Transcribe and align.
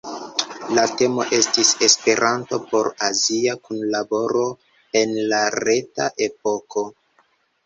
La 0.77 0.83
temo 1.01 1.25
estis 1.39 1.69
"Esperanto 1.87 2.59
por 2.71 2.89
azia 3.09 3.53
kunlaboro 3.69 4.43
en 5.03 5.15
la 5.35 5.45
reta 5.59 6.09
epoko! 6.31 6.87